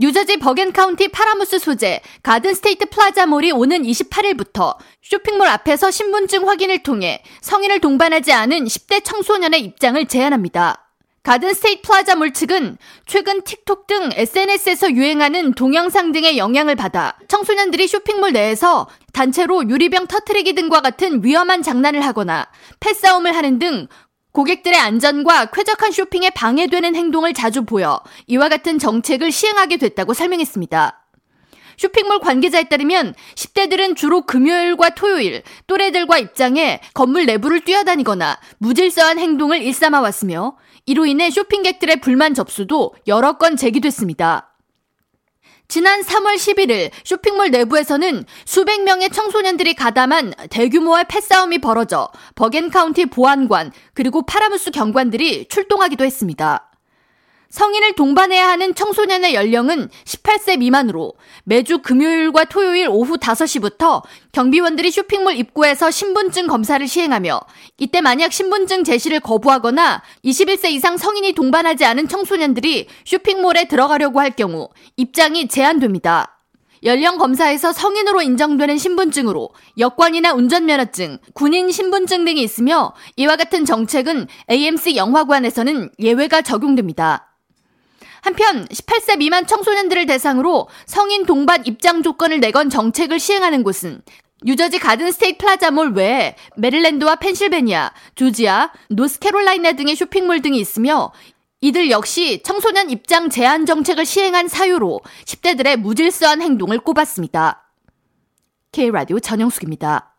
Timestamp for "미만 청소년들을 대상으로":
89.18-90.68